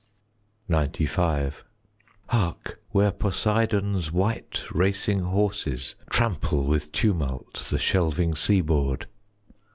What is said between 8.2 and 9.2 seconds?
seaboard!